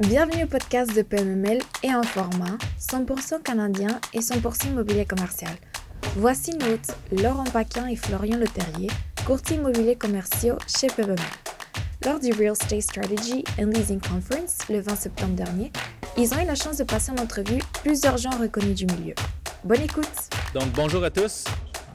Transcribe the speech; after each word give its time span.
Bienvenue 0.00 0.42
au 0.42 0.46
podcast 0.48 0.92
de 0.96 1.02
PMML 1.02 1.60
et 1.84 1.94
en 1.94 2.02
format 2.02 2.58
100% 2.80 3.40
canadien 3.44 4.00
et 4.12 4.18
100% 4.18 4.70
immobilier 4.70 5.04
commercial. 5.04 5.52
Voici 6.16 6.50
nos 6.50 6.66
hôtes 6.66 6.96
Laurent 7.12 7.44
Paquin 7.44 7.86
et 7.86 7.94
Florian 7.94 8.38
Leterrier, 8.38 8.90
courtiers 9.24 9.56
immobiliers 9.56 9.94
commerciaux 9.94 10.56
chez 10.66 10.88
PMML. 10.88 11.16
Lors 12.04 12.18
du 12.18 12.32
Real 12.32 12.54
Estate 12.60 12.82
Strategy 12.82 13.44
and 13.56 13.66
Leasing 13.66 14.00
Conference 14.00 14.68
le 14.68 14.80
20 14.80 14.96
septembre 14.96 15.34
dernier, 15.34 15.70
ils 16.18 16.34
ont 16.34 16.42
eu 16.42 16.46
la 16.46 16.56
chance 16.56 16.78
de 16.78 16.84
passer 16.84 17.12
en 17.12 17.22
entrevue 17.22 17.62
plusieurs 17.84 18.16
gens 18.16 18.36
reconnus 18.36 18.74
du 18.74 18.86
milieu. 18.86 19.14
Bonne 19.62 19.82
écoute! 19.82 20.28
Donc, 20.54 20.72
bonjour 20.74 21.04
à 21.04 21.10
tous. 21.10 21.44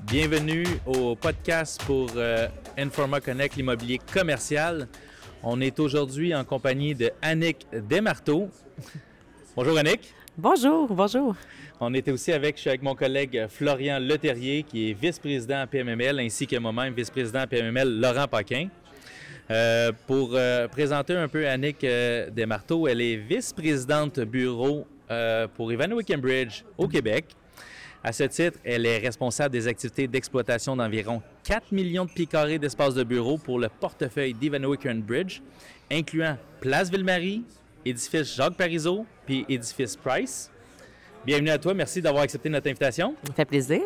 Bienvenue 0.04 0.66
au 0.86 1.18
podcast 1.18 1.84
pour 1.86 2.11
euh, 2.16 2.47
Informa 2.77 3.20
Connect, 3.20 3.57
l'immobilier 3.57 4.00
commercial. 4.13 4.88
On 5.41 5.61
est 5.61 5.79
aujourd'hui 5.79 6.35
en 6.35 6.43
compagnie 6.43 6.93
de 6.93 7.11
Annick 7.21 7.66
Desmarteaux. 7.71 8.49
bonjour 9.55 9.77
Annick. 9.77 10.13
Bonjour, 10.38 10.93
bonjour. 10.93 11.34
On 11.80 11.93
était 11.93 12.11
aussi 12.11 12.34
avec, 12.34 12.57
je 12.57 12.61
suis 12.61 12.70
avec 12.70 12.81
mon 12.81 12.93
collègue 12.93 13.47
Florian 13.47 13.99
Leterrier, 13.99 14.63
qui 14.63 14.89
est 14.89 14.94
vice-président 14.94 15.61
à 15.61 15.67
PMML, 15.67 16.20
ainsi 16.20 16.45
que 16.45 16.57
moi-même, 16.57 16.94
vice-président 16.94 17.39
à 17.39 17.47
PMML, 17.47 18.02
Laurent 18.02 18.27
Paquin. 18.27 18.67
Euh, 19.49 19.94
pour 20.07 20.31
euh, 20.33 20.67
présenter 20.67 21.16
un 21.16 21.30
peu 21.30 21.47
Annick 21.47 21.85
euh, 21.85 22.30
Desmarteaux, 22.30 22.89
elle 22.89 22.99
est 22.99 23.16
vice-présidente 23.16 24.19
bureau 24.19 24.85
pour 25.55 25.71
Ivanhoe 25.71 26.03
Cambridge 26.08 26.63
au 26.77 26.88
Québec. 26.88 27.25
À 28.02 28.13
ce 28.13 28.23
titre, 28.23 28.58
elle 28.63 28.85
est 28.85 28.99
responsable 28.99 29.52
des 29.52 29.67
activités 29.67 30.08
d'exploitation 30.08 30.76
d'environ 30.76 31.21
4 31.44 31.73
millions 31.73 32.05
de 32.05 32.12
pieds 32.12 32.27
carrés 32.27 32.58
d'espace 32.58 32.95
de 32.95 33.03
bureau 33.03 33.38
pour 33.38 33.59
le 33.59 33.67
portefeuille 33.67 34.34
d'Ivanhoe 34.34 34.77
Bridge, 35.05 35.41
incluant 35.91 36.38
Place 36.62 36.89
Ville-Marie, 36.89 37.44
édifice 37.84 38.35
Jacques 38.35 38.55
Parizeau, 38.55 39.05
puis 39.25 39.45
édifice 39.50 39.97
Price. 39.97 40.50
Bienvenue 41.25 41.50
à 41.50 41.58
toi, 41.58 41.73
merci 41.73 42.02
d'avoir 42.02 42.23
accepté 42.23 42.47
notre 42.47 42.70
invitation. 42.70 43.16
Ça 43.27 43.33
fait 43.33 43.45
plaisir. 43.45 43.81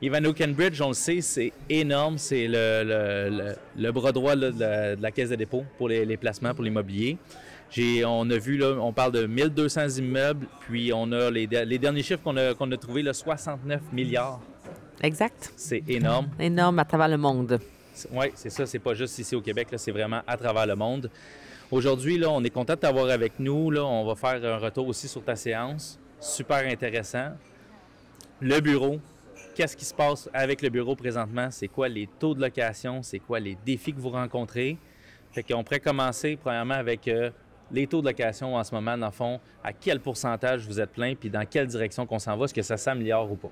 Ivanhoe 0.00 0.32
Bridge, 0.54 0.80
on 0.80 0.88
le 0.88 0.94
sait, 0.94 1.20
c'est 1.20 1.52
énorme. 1.68 2.16
C'est 2.16 2.48
le, 2.48 2.82
le, 2.82 3.28
le, 3.28 3.56
le, 3.76 3.92
bras 3.92 4.12
droit 4.12 4.34
là, 4.34 4.50
de, 4.50 4.58
la, 4.58 4.96
de, 4.96 5.02
la, 5.02 5.10
caisse 5.10 5.28
de 5.28 5.36
dépôt 5.36 5.64
pour 5.76 5.90
les, 5.90 6.06
les 6.06 6.16
placements, 6.16 6.54
pour 6.54 6.64
l'immobilier. 6.64 7.18
On 8.04 8.30
a 8.30 8.38
vu, 8.38 8.56
là, 8.56 8.76
on 8.80 8.92
parle 8.92 9.12
de 9.12 9.26
1200 9.26 9.88
immeubles, 9.98 10.46
puis 10.60 10.92
on 10.92 11.10
a 11.12 11.30
les, 11.30 11.46
les 11.46 11.78
derniers 11.78 12.02
chiffres 12.02 12.22
qu'on 12.22 12.36
a, 12.36 12.54
qu'on 12.54 12.70
a 12.72 12.76
trouvés, 12.76 13.02
là, 13.02 13.12
69 13.12 13.80
milliards. 13.92 14.40
Exact. 15.02 15.52
C'est 15.56 15.82
énorme. 15.88 16.28
Énorme 16.38 16.78
à 16.78 16.84
travers 16.84 17.08
le 17.08 17.16
monde. 17.16 17.58
Oui, 18.12 18.26
c'est 18.34 18.50
ça. 18.50 18.66
C'est 18.66 18.78
pas 18.78 18.94
juste 18.94 19.18
ici 19.18 19.34
au 19.34 19.40
Québec, 19.40 19.68
c'est 19.76 19.92
vraiment 19.92 20.20
à 20.26 20.36
travers 20.36 20.66
le 20.66 20.76
monde. 20.76 21.10
Aujourd'hui, 21.70 22.18
là, 22.18 22.30
on 22.30 22.42
est 22.42 22.50
content 22.50 22.74
de 22.74 22.80
t'avoir 22.80 23.08
avec 23.10 23.38
nous. 23.38 23.70
Là. 23.70 23.84
On 23.84 24.04
va 24.04 24.14
faire 24.14 24.44
un 24.44 24.58
retour 24.58 24.88
aussi 24.88 25.08
sur 25.08 25.22
ta 25.22 25.36
séance. 25.36 25.98
Super 26.18 26.66
intéressant. 26.66 27.28
Le 28.40 28.60
bureau. 28.60 28.98
Qu'est-ce 29.54 29.76
qui 29.76 29.84
se 29.84 29.94
passe 29.94 30.28
avec 30.32 30.62
le 30.62 30.68
bureau 30.68 30.96
présentement? 30.96 31.48
C'est 31.50 31.68
quoi 31.68 31.88
les 31.88 32.08
taux 32.18 32.34
de 32.34 32.40
location? 32.40 33.02
C'est 33.02 33.18
quoi 33.18 33.40
les 33.40 33.56
défis 33.64 33.92
que 33.92 34.00
vous 34.00 34.10
rencontrez? 34.10 34.78
Fait 35.32 35.42
qu'on 35.42 35.62
pourrait 35.62 35.80
commencer, 35.80 36.36
premièrement, 36.40 36.74
avec 36.74 37.06
euh, 37.08 37.30
les 37.72 37.86
taux 37.86 38.00
de 38.00 38.06
location 38.06 38.56
en 38.56 38.64
ce 38.64 38.74
moment, 38.74 38.96
dans 38.96 39.06
le 39.06 39.12
fond, 39.12 39.40
à 39.62 39.72
quel 39.72 40.00
pourcentage 40.00 40.66
vous 40.66 40.80
êtes 40.80 40.90
plein, 40.90 41.14
puis 41.14 41.30
dans 41.30 41.44
quelle 41.44 41.66
direction 41.66 42.06
qu'on 42.06 42.18
s'en 42.18 42.36
va, 42.36 42.44
est-ce 42.44 42.54
que 42.54 42.62
ça 42.62 42.76
s'améliore 42.76 43.30
ou 43.30 43.36
pas? 43.36 43.50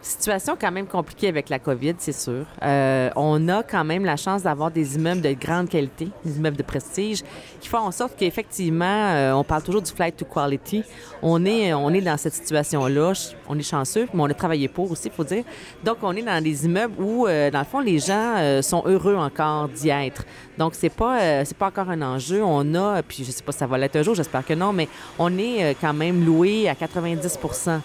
Situation 0.00 0.56
quand 0.58 0.70
même 0.70 0.86
compliquée 0.86 1.26
avec 1.26 1.48
la 1.48 1.58
COVID, 1.58 1.94
c'est 1.98 2.12
sûr. 2.12 2.46
Euh, 2.62 3.10
on 3.16 3.48
a 3.48 3.64
quand 3.64 3.84
même 3.84 4.04
la 4.04 4.16
chance 4.16 4.44
d'avoir 4.44 4.70
des 4.70 4.94
immeubles 4.94 5.20
de 5.20 5.32
grande 5.32 5.68
qualité, 5.68 6.08
des 6.24 6.36
immeubles 6.36 6.56
de 6.56 6.62
prestige, 6.62 7.24
qui 7.60 7.68
font 7.68 7.78
en 7.78 7.90
sorte 7.90 8.12
qu'effectivement, 8.16 8.84
euh, 8.84 9.32
on 9.32 9.42
parle 9.42 9.62
toujours 9.64 9.82
du 9.82 9.90
flight 9.90 10.16
to 10.16 10.24
quality. 10.24 10.84
On 11.20 11.44
est, 11.44 11.74
on 11.74 11.90
est 11.90 12.00
dans 12.00 12.16
cette 12.16 12.34
situation-là. 12.34 13.12
On 13.48 13.58
est 13.58 13.62
chanceux, 13.62 14.06
mais 14.14 14.22
on 14.22 14.26
a 14.26 14.34
travaillé 14.34 14.68
pour 14.68 14.88
aussi, 14.90 15.08
il 15.08 15.12
faut 15.12 15.24
dire. 15.24 15.42
Donc, 15.82 15.98
on 16.02 16.14
est 16.14 16.22
dans 16.22 16.42
des 16.42 16.64
immeubles 16.64 16.94
où, 17.02 17.26
euh, 17.26 17.50
dans 17.50 17.58
le 17.58 17.64
fond, 17.64 17.80
les 17.80 17.98
gens 17.98 18.62
sont 18.62 18.84
heureux 18.86 19.16
encore 19.16 19.68
d'y 19.68 19.88
être. 19.88 20.24
Donc, 20.56 20.74
c'est 20.74 20.90
pas, 20.90 21.44
pas 21.58 21.66
encore 21.66 21.90
un 21.90 22.02
enjeu. 22.02 22.42
On 22.44 22.74
a, 22.76 23.02
puis 23.02 23.24
je 23.24 23.32
sais 23.32 23.42
pas 23.42 23.50
si 23.50 23.58
ça 23.58 23.66
va 23.66 23.76
l'être 23.78 23.96
un 23.96 24.02
jour, 24.02 24.14
j'espère 24.14 24.46
que 24.46 24.54
non, 24.54 24.72
mais 24.72 24.88
on 25.18 25.36
est 25.38 25.76
quand 25.80 25.92
même 25.92 26.24
loué 26.24 26.68
à 26.68 26.74
90% 26.74 27.80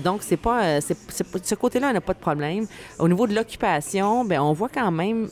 Donc, 0.00 0.22
c'est 0.22 0.36
pas, 0.36 0.80
c'est, 0.80 0.96
c'est, 1.08 1.24
ce 1.44 1.54
côté-là, 1.54 1.88
on 1.90 1.92
n'a 1.92 2.00
pas 2.00 2.14
de 2.14 2.18
problème. 2.18 2.66
Au 2.98 3.08
niveau 3.08 3.26
de 3.26 3.34
l'occupation, 3.34 4.24
ben 4.24 4.40
on 4.40 4.52
voit 4.52 4.68
quand 4.68 4.90
même 4.90 5.28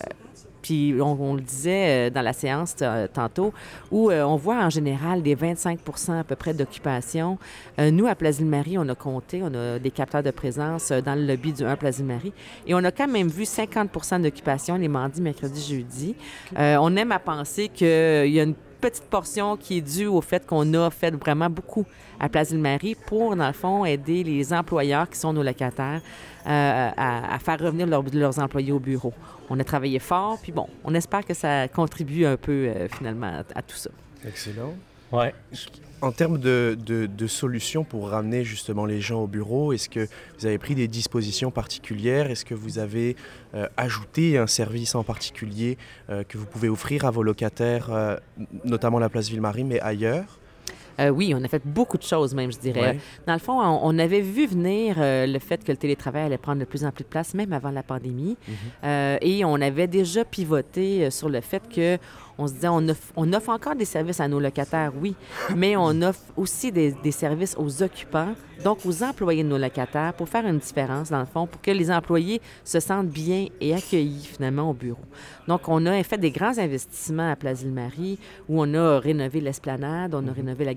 puis 0.62 0.94
on, 1.00 1.20
on, 1.20 1.34
le 1.34 1.40
disait 1.40 2.10
dans 2.10 2.22
la 2.22 2.32
séance 2.32 2.76
tantôt, 3.12 3.52
où 3.90 4.10
euh, 4.10 4.22
on 4.22 4.36
voit 4.36 4.56
en 4.56 4.70
général 4.70 5.22
des 5.22 5.36
25% 5.36 6.20
à 6.20 6.24
peu 6.24 6.36
près 6.36 6.54
d'occupation. 6.54 7.38
Euh, 7.78 7.90
nous, 7.90 8.06
à 8.06 8.14
Place 8.14 8.38
Ville-Marie, 8.38 8.78
on 8.78 8.88
a 8.88 8.94
compté, 8.94 9.42
on 9.42 9.52
a 9.54 9.78
des 9.78 9.90
capteurs 9.90 10.22
de 10.22 10.30
présence 10.30 10.92
dans 10.92 11.18
le 11.18 11.26
lobby 11.26 11.52
du 11.52 11.64
1 11.64 11.76
Place 11.76 11.96
Ville-Marie, 11.98 12.32
et 12.66 12.74
on 12.74 12.84
a 12.84 12.92
quand 12.92 13.08
même 13.08 13.28
vu 13.28 13.42
50% 13.42 14.22
d'occupation 14.22 14.76
les 14.76 14.88
mardis, 14.88 15.20
mercredis, 15.20 15.76
jeudis. 15.76 16.14
Euh, 16.56 16.76
on 16.80 16.94
aime 16.96 17.12
à 17.12 17.18
penser 17.18 17.68
qu'il 17.68 17.86
y 17.86 18.40
a 18.40 18.44
une 18.44 18.54
petite 18.82 19.04
portion 19.04 19.56
qui 19.56 19.78
est 19.78 19.80
due 19.80 20.06
au 20.06 20.20
fait 20.20 20.44
qu'on 20.44 20.74
a 20.74 20.90
fait 20.90 21.14
vraiment 21.14 21.48
beaucoup 21.48 21.86
à 22.18 22.28
Place 22.28 22.50
Ville-Marie 22.50 22.96
pour, 23.06 23.36
dans 23.36 23.46
le 23.46 23.52
fond, 23.52 23.84
aider 23.84 24.24
les 24.24 24.52
employeurs 24.52 25.08
qui 25.08 25.18
sont 25.18 25.32
nos 25.32 25.42
locataires 25.42 26.02
euh, 26.46 26.90
à, 26.96 27.38
faire 27.38 27.60
revenir 27.60 27.86
leur, 27.86 28.02
leurs 28.12 28.38
employés 28.40 28.72
au 28.72 28.80
bureau. 28.80 29.14
On 29.48 29.58
a 29.60 29.64
travaillé 29.64 30.00
fort, 30.00 30.38
puis 30.42 30.50
bon, 30.50 30.66
on 30.84 30.94
espère 30.94 31.24
que 31.24 31.34
ça 31.34 31.68
contribue 31.68 32.26
un 32.26 32.36
peu 32.36 32.52
euh, 32.52 32.88
finalement 32.88 33.42
à, 33.54 33.62
tout 33.62 33.76
ça. 33.76 33.90
Excellent. 34.26 34.74
En 36.00 36.10
termes 36.10 36.38
de, 36.38 36.76
de, 36.84 37.06
de, 37.06 37.26
solutions 37.28 37.84
pour 37.84 38.08
ramener 38.08 38.42
justement 38.42 38.86
les 38.86 39.00
gens 39.00 39.20
au 39.22 39.28
bureau, 39.28 39.72
est-ce 39.72 39.88
que 39.88 40.08
vous 40.36 40.46
avez 40.46 40.58
pris 40.58 40.74
des 40.74 40.88
dispositions 40.88 41.52
particulières? 41.52 42.28
Est-ce 42.28 42.44
que 42.44 42.56
vous 42.56 42.80
avez 42.80 43.14
euh, 43.54 43.68
ajouté 43.76 44.36
un 44.36 44.48
service 44.48 44.96
en 44.96 45.04
particulier 45.04 45.78
euh, 46.10 46.24
que 46.24 46.38
vous 46.38 46.46
pouvez 46.46 46.68
offrir 46.68 47.04
à 47.04 47.12
vos 47.12 47.22
locataires, 47.22 47.92
euh, 47.92 48.16
notamment 48.64 48.98
la 48.98 49.08
place 49.08 49.28
Ville-Marie, 49.28 49.62
mais 49.62 49.78
ailleurs? 49.78 50.40
Euh, 51.00 51.08
oui, 51.08 51.34
on 51.36 51.42
a 51.42 51.48
fait 51.48 51.62
beaucoup 51.64 51.98
de 51.98 52.02
choses 52.02 52.34
même, 52.34 52.52
je 52.52 52.58
dirais. 52.58 52.80
Ouais. 52.80 52.98
Dans 53.26 53.32
le 53.34 53.38
fond, 53.38 53.60
on, 53.60 53.80
on 53.82 53.98
avait 53.98 54.20
vu 54.20 54.46
venir 54.46 54.96
euh, 54.98 55.26
le 55.26 55.38
fait 55.38 55.62
que 55.64 55.72
le 55.72 55.78
télétravail 55.78 56.24
allait 56.24 56.38
prendre 56.38 56.60
de 56.60 56.64
plus 56.64 56.84
en 56.84 56.90
plus 56.90 57.04
de 57.04 57.08
place, 57.08 57.34
même 57.34 57.52
avant 57.52 57.70
la 57.70 57.82
pandémie. 57.82 58.36
Mm 58.46 58.52
-hmm. 58.52 58.86
euh, 58.86 59.18
et 59.20 59.44
on 59.44 59.54
avait 59.60 59.88
déjà 59.88 60.24
pivoté 60.24 61.10
sur 61.10 61.28
le 61.28 61.40
fait 61.40 61.62
que 61.68 61.98
on 62.38 62.46
se 62.48 62.54
disait, 62.54 62.68
on 62.68 62.88
offre, 62.88 63.12
on 63.16 63.32
offre 63.32 63.50
encore 63.50 63.74
des 63.74 63.84
services 63.84 64.20
à 64.20 64.28
nos 64.28 64.40
locataires, 64.40 64.92
oui, 65.00 65.14
mais 65.56 65.76
on 65.76 66.02
offre 66.02 66.22
aussi 66.36 66.72
des, 66.72 66.92
des, 66.92 67.12
services 67.12 67.54
aux 67.58 67.82
occupants, 67.82 68.34
donc 68.64 68.78
aux 68.84 69.02
employés 69.02 69.42
de 69.42 69.48
nos 69.48 69.58
locataires, 69.58 70.14
pour 70.14 70.28
faire 70.28 70.46
une 70.46 70.58
différence, 70.58 71.10
dans 71.10 71.20
le 71.20 71.26
fond, 71.26 71.46
pour 71.46 71.60
que 71.60 71.70
les 71.70 71.90
employés 71.90 72.40
se 72.64 72.80
sentent 72.80 73.08
bien 73.08 73.46
et 73.60 73.74
accueillis, 73.74 74.24
finalement, 74.24 74.70
au 74.70 74.72
bureau. 74.72 75.04
Donc, 75.48 75.68
on 75.68 75.84
a 75.86 76.02
fait 76.02 76.18
des 76.18 76.30
grands 76.30 76.58
investissements 76.58 77.30
à 77.30 77.36
Place 77.36 77.62
Ville-Marie, 77.62 78.18
où 78.48 78.62
on 78.62 78.74
a 78.74 78.98
rénové 78.98 79.40
l'esplanade, 79.40 80.14
on 80.14 80.26
a 80.28 80.32
rénové 80.32 80.64
la 80.64 80.74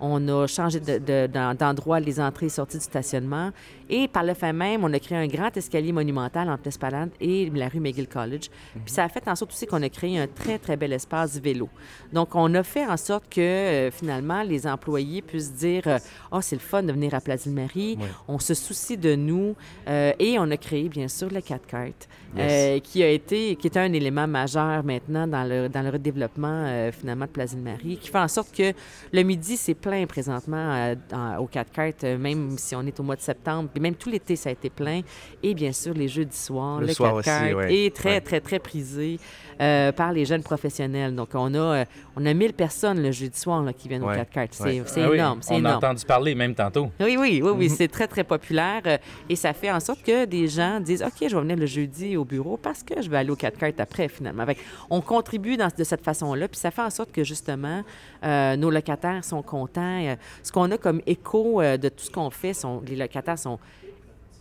on 0.00 0.28
a 0.28 0.46
changé 0.46 0.80
d'endroit 0.80 2.00
de, 2.00 2.04
de, 2.04 2.10
les 2.10 2.20
entrées 2.20 2.46
et 2.46 2.50
sorties 2.50 2.78
du 2.78 2.84
stationnement, 2.84 3.50
et 3.90 4.08
par 4.08 4.22
le 4.24 4.34
fait 4.34 4.52
même, 4.52 4.84
on 4.84 4.92
a 4.92 4.98
créé 4.98 5.18
un 5.18 5.26
grand 5.26 5.56
escalier 5.56 5.92
monumental 5.92 6.48
entre 6.50 6.62
l'esplanade 6.66 7.10
et 7.20 7.50
la 7.50 7.68
rue 7.68 7.80
McGill 7.80 8.08
College. 8.08 8.48
Mm 8.48 8.78
-hmm. 8.78 8.82
Puis 8.84 8.94
ça 8.94 9.04
a 9.04 9.08
fait 9.08 9.26
en 9.28 9.36
sorte 9.36 9.52
aussi 9.52 9.66
qu'on 9.66 9.82
a 9.82 9.88
créé 9.88 10.18
un 10.18 10.26
très, 10.26 10.58
très 10.58 10.76
bel 10.76 10.92
espace 10.92 11.40
vélo. 11.40 11.68
Donc, 12.12 12.28
on 12.34 12.54
a 12.54 12.62
fait 12.62 12.86
en 12.86 12.96
sorte 12.96 13.26
que, 13.36 13.40
euh, 13.40 13.90
finalement, 13.90 14.42
les 14.42 14.66
employés 14.66 15.22
puissent 15.22 15.54
dire 15.54 15.84
«Oh, 16.32 16.40
c'est 16.40 16.56
le 16.56 16.66
fun 16.70 16.82
de 16.82 16.92
venir 16.92 17.14
à 17.14 17.20
Place. 17.20 17.46
Ouais. 17.46 17.96
On 18.26 18.38
se 18.38 18.54
soucie 18.54 18.96
de 18.96 19.14
nous. 19.14 19.54
Euh, 19.88 20.12
et 20.18 20.38
on 20.38 20.50
a 20.50 20.56
créé, 20.56 20.88
bien 20.88 21.08
sûr, 21.08 21.28
le 21.30 21.40
4 21.40 21.66
cartes, 21.66 22.08
yes. 22.36 22.46
euh, 22.50 22.78
qui 22.80 23.02
a 23.02 23.10
été, 23.10 23.56
qui 23.56 23.66
est 23.66 23.76
un 23.76 23.92
élément 23.92 24.26
majeur 24.26 24.84
maintenant 24.84 25.26
dans 25.26 25.44
le, 25.44 25.68
dans 25.68 25.82
le 25.82 25.90
redéveloppement, 25.90 26.64
euh, 26.66 26.92
finalement, 26.92 27.26
de 27.26 27.30
Place 27.30 27.54
Ville-Marie, 27.54 27.96
qui 27.98 28.08
fait 28.08 28.18
en 28.18 28.28
sorte 28.28 28.54
que 28.54 28.72
le 29.12 29.22
midi, 29.22 29.56
c'est 29.56 29.74
plein 29.74 30.06
présentement 30.06 30.94
au 31.38 31.46
4 31.46 31.72
cartes, 31.72 32.04
même 32.04 32.56
si 32.58 32.74
on 32.74 32.82
est 32.82 32.98
au 33.00 33.02
mois 33.02 33.16
de 33.16 33.20
septembre. 33.20 33.68
Puis 33.72 33.80
même 33.80 33.94
tout 33.94 34.10
l'été, 34.10 34.36
ça 34.36 34.50
a 34.50 34.52
été 34.52 34.70
plein. 34.70 35.02
Et 35.42 35.54
bien 35.54 35.72
sûr, 35.72 35.94
les 35.94 36.08
jeudis 36.08 36.36
soirs, 36.36 36.80
le, 36.80 36.86
le 36.86 36.92
soir 36.92 37.14
4 37.22 37.24
cartes 37.24 37.54
ouais. 37.54 37.74
est 37.74 37.94
très, 37.94 38.14
ouais. 38.14 38.20
très, 38.20 38.40
très 38.40 38.58
prisé. 38.58 39.18
Euh, 39.60 39.90
par 39.90 40.12
les 40.12 40.24
jeunes 40.24 40.44
professionnels. 40.44 41.16
Donc, 41.16 41.30
on 41.34 41.52
a, 41.52 41.58
euh, 41.58 41.84
on 42.14 42.24
a 42.24 42.32
1000 42.32 42.52
personnes 42.52 43.02
le 43.02 43.10
jeudi 43.10 43.36
soir 43.36 43.60
là, 43.60 43.72
qui 43.72 43.88
viennent 43.88 44.04
ouais. 44.04 44.14
au 44.14 44.16
4 44.16 44.30
cartes. 44.30 44.54
C'est 44.54 44.80
ouais. 44.80 44.84
ah 44.94 45.14
énorme. 45.14 45.40
Oui, 45.40 45.46
on 45.50 45.58
énorme. 45.58 45.74
a 45.74 45.76
entendu 45.78 46.04
parler 46.04 46.36
même 46.36 46.54
tantôt. 46.54 46.92
Oui, 47.00 47.16
oui, 47.18 47.40
oui, 47.42 47.50
oui. 47.50 47.66
-hmm. 47.66 47.76
c'est 47.76 47.88
très, 47.88 48.06
très 48.06 48.22
populaire. 48.22 48.82
Euh, 48.86 48.98
et 49.28 49.34
ça 49.34 49.52
fait 49.52 49.72
en 49.72 49.80
sorte 49.80 50.04
que 50.04 50.26
des 50.26 50.46
gens 50.46 50.78
disent 50.78 51.02
OK, 51.02 51.28
je 51.28 51.34
vais 51.34 51.42
venir 51.42 51.56
le 51.56 51.66
jeudi 51.66 52.16
au 52.16 52.24
bureau 52.24 52.56
parce 52.56 52.84
que 52.84 53.02
je 53.02 53.10
vais 53.10 53.16
aller 53.16 53.30
au 53.30 53.36
4 53.36 53.58
cartes 53.58 53.80
après, 53.80 54.06
finalement. 54.06 54.44
Avec, 54.44 54.58
on 54.90 55.00
contribue 55.00 55.56
dans, 55.56 55.70
de 55.76 55.84
cette 55.84 56.04
façon-là. 56.04 56.46
Puis 56.46 56.60
ça 56.60 56.70
fait 56.70 56.82
en 56.82 56.90
sorte 56.90 57.10
que, 57.10 57.24
justement, 57.24 57.82
nos 58.22 58.70
locataires 58.78 59.24
sont 59.24 59.42
contents. 59.42 60.16
ce 60.42 60.52
qu'on 60.52 60.70
a 60.70 60.78
comme 60.78 61.00
écho 61.06 61.62
de 61.62 61.88
tout 61.88 62.04
ce 62.04 62.10
qu'on 62.10 62.30
fait, 62.30 62.52
les 62.86 62.96
locataires 62.96 63.38
sont 63.38 63.58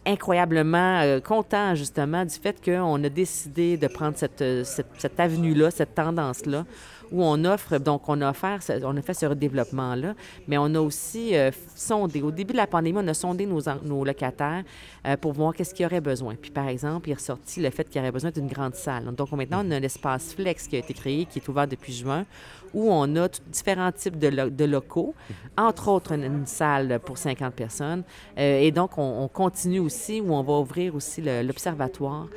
incroyablement 0.08 1.02
euh, 1.02 1.20
contents, 1.20 1.76
justement, 1.76 2.24
du 2.24 2.34
fait 2.34 2.64
qu'on 2.64 3.04
a 3.04 3.10
décidé 3.10 3.78
de 3.78 3.88
prendre 3.88 4.16
euh, 4.42 4.64
cette 4.64 5.20
avenue-là, 5.20 5.70
cette 5.70 5.94
tendance-là, 5.94 6.66
où 7.12 7.24
on 7.24 7.44
offre, 7.46 7.78
donc 7.78 8.08
on 8.10 8.22
a, 8.22 8.30
offert, 8.30 8.62
ce- 8.62 8.84
on 8.84 8.96
a 8.98 9.02
fait 9.02 9.14
ce 9.14 9.26
redéveloppement-là, 9.26 10.14
mais 10.48 10.58
on 10.58 10.74
a 10.76 10.80
aussi 10.80 11.36
euh, 11.36 11.52
sondé. 11.76 12.22
Au 12.22 12.32
début 12.32 12.54
de 12.54 12.58
la 12.58 12.68
pandémie, 12.68 12.98
on 13.02 13.08
a 13.08 13.14
sondé 13.14 13.46
nos, 13.46 14.04
locataires 14.04 14.64
euh, 15.06 15.18
pour 15.18 15.34
voir 15.34 15.54
qu'est-ce 15.54 15.74
qu'ils 15.74 15.86
auraient 15.86 16.02
besoin. 16.02 16.36
Puis, 16.36 16.52
par 16.52 16.68
exemple, 16.68 17.10
il 17.10 17.12
est 17.12 17.16
ressorti 17.16 17.62
le 17.62 17.70
fait 17.70 17.86
qu'il 17.90 17.98
y 18.00 18.02
aurait 18.02 18.12
besoin 18.12 18.32
d'une 18.32 18.48
grande 18.48 18.76
salle. 18.76 19.06
Donc, 19.16 19.32
maintenant, 19.32 19.62
on 19.66 19.72
a 19.72 19.80
l'espace 19.80 20.34
Flex 20.34 20.68
qui 20.68 20.76
a 20.76 20.80
été 20.80 20.94
créé, 20.94 21.26
qui 21.26 21.40
est 21.40 21.48
ouvert 21.48 21.68
depuis 21.68 21.94
juin, 21.94 22.26
où 22.74 22.92
on 22.92 23.16
a 23.16 23.28
différents 23.48 23.92
types 23.92 24.20
de, 24.20 24.28
lo- 24.28 24.50
de 24.50 24.66
locaux, 24.66 25.16
entre 25.58 25.88
autres 25.88 26.12
une, 26.14 26.24
une 26.26 26.46
salle 26.46 27.00
pour 27.06 27.18
50 27.18 27.54
personnes. 27.54 28.04
Euh, 28.38 28.60
et 28.60 28.72
donc, 28.72 28.98
on, 28.98 29.24
on 29.24 29.28
continue 29.30 29.80
aussi, 29.80 30.20
où 30.22 30.34
on 30.34 30.44
va 30.44 30.54
ouvrir 30.60 30.94
aussi 30.96 31.22
l'observatoire 31.22 32.28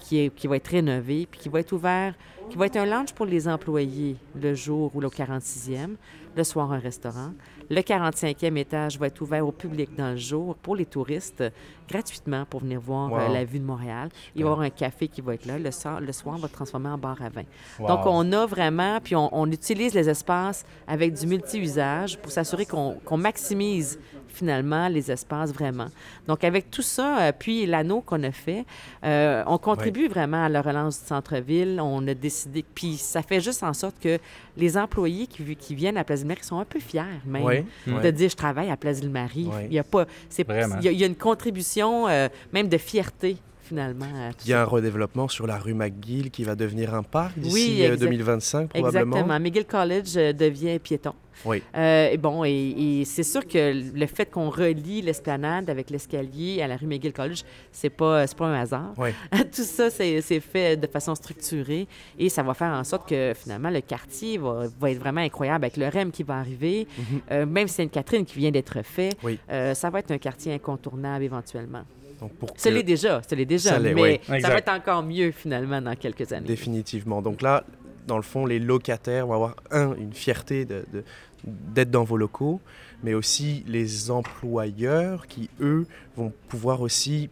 qui, 0.00 0.30
qui 0.30 0.46
va 0.46 0.56
être 0.56 0.68
rénové, 0.68 1.26
puis 1.30 1.40
qui 1.40 1.48
va 1.48 1.60
être 1.60 1.72
ouvert, 1.72 2.14
qui 2.50 2.58
va 2.58 2.66
être 2.66 2.76
un 2.76 2.84
lounge 2.84 3.12
pour 3.14 3.26
les 3.26 3.46
employés 3.48 4.16
le 4.40 4.54
jour 4.54 4.90
ou 4.94 5.00
le 5.00 5.08
46e, 5.08 5.94
le 6.36 6.44
soir 6.44 6.72
un 6.72 6.78
restaurant. 6.78 7.32
Le 7.68 7.80
45e 7.82 8.56
étage 8.56 8.98
va 8.98 9.06
être 9.06 9.20
ouvert 9.20 9.46
au 9.46 9.52
public 9.52 9.90
dans 9.96 10.10
le 10.10 10.16
jour 10.16 10.54
pour 10.56 10.74
les 10.76 10.86
touristes 10.86 11.44
gratuitement 11.88 12.44
pour 12.44 12.60
venir 12.60 12.80
voir 12.80 13.12
euh, 13.14 13.28
la 13.28 13.44
vue 13.44 13.58
de 13.58 13.64
Montréal. 13.64 14.08
Il 14.34 14.42
va 14.44 14.48
y 14.48 14.52
avoir 14.52 14.64
un 14.66 14.70
café 14.70 15.08
qui 15.08 15.20
va 15.20 15.34
être 15.34 15.46
là. 15.46 15.58
Le 15.58 15.70
soir, 15.70 16.00
le 16.00 16.12
soir 16.12 16.36
on 16.36 16.40
va 16.40 16.48
transformer 16.48 16.88
en 16.88 16.98
bar 16.98 17.20
à 17.22 17.28
vin. 17.28 17.42
Wow. 17.78 17.88
Donc, 17.88 18.00
on 18.06 18.32
a 18.32 18.46
vraiment, 18.46 18.98
puis 19.02 19.16
on, 19.16 19.28
on 19.36 19.50
utilise 19.50 19.94
les 19.94 20.08
espaces 20.08 20.64
avec 20.86 21.14
du 21.14 21.26
multi-usage 21.26 22.18
pour 22.18 22.30
s'assurer 22.30 22.66
qu'on 22.66 22.94
qu'on 23.04 23.16
maximise 23.16 23.98
finalement 24.28 24.86
les 24.86 25.10
espaces 25.10 25.52
vraiment. 25.52 25.88
Donc, 26.28 26.44
avec 26.44 26.70
tout 26.70 26.82
ça, 26.82 27.20
euh, 27.20 27.32
puis 27.36 27.66
l'anneau 27.66 28.00
qu'on 28.00 28.22
a 28.22 28.30
fait, 28.30 28.64
euh, 29.04 29.42
on 29.48 29.58
contribue 29.58 30.06
vraiment 30.06 30.44
à 30.44 30.48
la 30.48 30.62
relance 30.62 31.00
du 31.00 31.06
centre-ville. 31.08 31.80
On 31.82 32.06
a 32.06 32.14
décidé, 32.14 32.64
puis 32.74 32.96
ça 32.96 33.22
fait 33.22 33.40
juste 33.40 33.64
en 33.64 33.72
sorte 33.72 33.98
que 33.98 34.18
les 34.56 34.76
employés 34.78 35.26
qui, 35.26 35.42
vi- 35.42 35.56
qui 35.56 35.74
viennent 35.74 35.96
à 35.96 36.04
Place 36.24 36.42
Ville-Marie 36.42 36.44
sont 36.44 36.58
un 36.58 36.64
peu 36.64 36.80
fiers 36.80 37.02
même 37.26 37.42
Ouais, 37.44 37.64
de 37.86 37.92
ouais. 37.92 38.12
dire 38.12 38.28
je 38.30 38.36
travaille 38.36 38.70
à 38.70 38.76
Place. 39.00 39.46
Ouais. 39.48 39.66
Il 39.70 39.74
y 39.74 39.78
a 39.78 39.84
pas, 39.84 40.06
c'est 40.28 40.46
Vraiment. 40.46 40.76
il 40.80 40.84
y, 40.84 40.88
a- 40.88 40.92
il 40.92 40.98
y 40.98 41.04
a 41.04 41.06
une 41.06 41.16
contribution 41.16 42.08
euh, 42.08 42.28
même 42.52 42.68
de 42.68 42.78
fierté 42.78 43.36
finalement. 43.70 44.04
À 44.28 44.32
tout 44.32 44.40
Il 44.44 44.50
y 44.50 44.52
a 44.52 44.60
un 44.62 44.64
redéveloppement 44.64 45.28
sur 45.28 45.46
la 45.46 45.56
rue 45.58 45.74
McGill 45.74 46.30
qui 46.30 46.42
va 46.44 46.56
devenir 46.56 46.92
un 46.94 47.02
parc 47.04 47.38
d'ici 47.38 47.54
Oui, 47.54 47.76
euh, 47.82 47.92
exact- 47.94 48.00
2025 48.00 48.68
probablement. 48.70 49.16
Exactement. 49.16 49.38
McGill 49.40 49.64
College 49.64 50.16
euh, 50.16 50.32
devient 50.32 50.78
piéton. 50.80 51.14
Oui. 51.46 51.62
Euh, 51.74 52.10
et 52.10 52.18
bon, 52.18 52.44
et, 52.44 52.50
et 52.50 53.04
c'est 53.06 53.22
sûr 53.22 53.46
que 53.46 53.72
le 53.98 54.06
fait 54.06 54.26
qu'on 54.30 54.50
relie 54.50 55.00
l'esplanade 55.00 55.70
avec 55.70 55.88
l'escalier 55.88 56.60
à 56.60 56.66
la 56.68 56.76
rue 56.76 56.86
McGill 56.86 57.14
College, 57.14 57.44
c'est 57.72 57.88
pas, 57.88 58.26
pas 58.26 58.46
un 58.46 58.60
hasard. 58.60 58.92
Oui. 58.98 59.08
Tout 59.54 59.62
ça, 59.62 59.88
c'est 59.88 60.20
fait 60.40 60.76
de 60.76 60.86
façon 60.86 61.14
structurée 61.14 61.86
et 62.18 62.28
ça 62.28 62.42
va 62.42 62.52
faire 62.52 62.72
en 62.72 62.84
sorte 62.84 63.08
que 63.08 63.32
finalement 63.34 63.70
le 63.70 63.80
quartier 63.80 64.36
va, 64.36 64.64
va 64.78 64.90
être 64.90 64.98
vraiment 64.98 65.22
incroyable 65.22 65.64
avec 65.64 65.78
le 65.78 65.88
REM 65.88 66.10
qui 66.10 66.24
va 66.24 66.36
arriver, 66.38 66.86
euh, 67.30 67.46
même 67.46 67.68
Sainte-Catherine 67.68 68.26
qui 68.26 68.36
vient 68.38 68.50
d'être 68.50 68.82
fait. 68.84 69.16
Oui. 69.22 69.38
euh, 69.50 69.72
ça 69.74 69.88
va 69.88 70.00
être 70.00 70.10
un 70.10 70.18
quartier 70.18 70.52
incontournable 70.52 71.24
éventuellement. 71.24 71.84
Donc 72.20 72.32
pour 72.34 72.50
Ça 72.56 72.68
que- 72.70 72.74
l'est 72.74 72.82
déjà, 72.82 73.22
ça 73.26 73.34
l'est 73.36 73.44
déjà, 73.46 73.70
Ça 73.70 73.78
mais 73.80 73.94
oui. 73.94 74.20
ça 74.26 74.36
Exact. 74.36 74.48
va 74.50 74.58
être 74.58 74.68
encore 74.68 75.02
mieux 75.02 75.30
finalement 75.32 75.80
dans 75.80 75.96
quelques 75.96 76.32
années. 76.32 76.46
Définitivement. 76.46 77.22
Donc 77.22 77.40
là, 77.42 77.64
dans 78.06 78.16
le 78.16 78.22
fond, 78.22 78.44
les 78.46 78.58
locataires 78.58 79.26
vont 79.26 79.34
avoir, 79.34 79.56
un, 79.70 79.94
une 79.94 80.12
fierté 80.12 80.64
de- 80.64 80.84
de- 80.92 81.04
d'être 81.44 81.90
dans 81.90 82.04
vos 82.04 82.16
locaux, 82.18 82.60
mais 83.02 83.14
aussi 83.14 83.64
les 83.66 84.10
employeurs 84.10 85.26
qui, 85.26 85.48
eux, 85.60 85.86
vont 86.16 86.32
pouvoir 86.48 86.82
aussi 86.82 87.30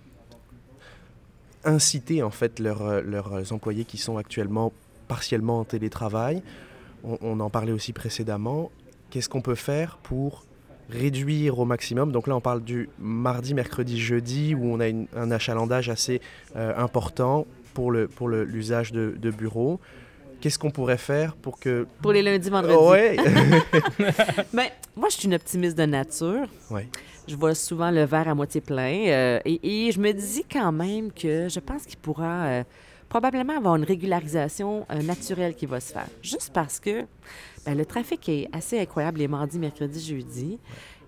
inciter, 1.64 2.22
en 2.22 2.30
fait, 2.30 2.58
leurs, 2.60 3.02
leurs 3.02 3.52
employés 3.52 3.84
qui 3.84 3.98
sont 3.98 4.16
actuellement 4.16 4.72
partiellement 5.08 5.60
en 5.60 5.64
télétravail. 5.64 6.42
On, 7.04 7.18
on 7.20 7.40
en 7.40 7.50
parlait 7.50 7.72
aussi 7.72 7.92
précédemment. 7.92 8.70
Qu'est-ce 9.10 9.28
qu'on 9.28 9.40
peut 9.42 9.54
faire 9.54 9.98
pour 10.02 10.44
réduire 10.90 11.58
au 11.58 11.64
maximum 11.64 12.12
Donc 12.12 12.26
là, 12.26 12.36
on 12.36 12.40
parle 12.40 12.62
du 12.62 12.88
mardi, 12.98 13.54
mercredi, 13.54 14.00
jeudi, 14.00 14.54
où 14.54 14.64
on 14.72 14.80
a 14.80 14.88
une- 14.88 15.06
un 15.16 15.30
achalandage 15.30 15.88
assez 15.88 16.20
euh, 16.56 16.72
important 16.76 17.46
pour 17.74 17.90
le 17.92 18.08
pour 18.08 18.28
le- 18.28 18.44
l'usage 18.44 18.92
de, 18.92 19.14
de 19.20 19.30
bureaux. 19.30 19.78
Qu'est-ce 20.40 20.58
qu'on 20.58 20.70
pourrait 20.70 20.98
faire 20.98 21.34
pour 21.34 21.58
que 21.58 21.86
Pour 22.00 22.12
les 22.12 22.22
lundis, 22.22 22.48
vendredis? 22.48 22.76
ouais 22.90 23.16
Ben, 24.52 24.66
moi, 24.96 25.08
je 25.10 25.16
suis 25.16 25.26
une 25.28 25.34
optimiste 25.34 25.76
de 25.76 25.84
nature. 25.84 26.46
Ouais. 26.70 26.88
Je 27.26 27.36
vois 27.36 27.54
souvent 27.54 27.90
le 27.90 28.04
verre 28.04 28.28
à 28.28 28.34
moitié 28.34 28.60
plein. 28.60 29.04
euh, 29.08 29.40
et, 29.44 29.86
et 29.88 29.92
je 29.92 30.00
me 30.00 30.12
dis 30.12 30.44
quand 30.50 30.72
même 30.72 31.12
que 31.12 31.48
je 31.48 31.60
pense 31.60 31.84
qu'il 31.84 31.98
pourra 31.98 32.44
euh, 32.46 32.64
probablement 33.08 33.56
avoir 33.56 33.76
une 33.76 33.84
régularisation 33.84 34.86
euh, 34.90 35.02
naturelle 35.02 35.54
qui 35.54 35.66
va 35.66 35.80
se 35.80 35.92
faire. 35.92 36.08
Juste 36.22 36.50
parce 36.52 36.78
que 36.78 37.06
ben, 37.64 37.76
le 37.76 37.84
trafic 37.84 38.28
est 38.28 38.48
assez 38.52 38.78
incroyable 38.78 39.18
les 39.18 39.28
mardis, 39.28 39.58
mercredis, 39.58 40.06
jeudis. 40.06 40.58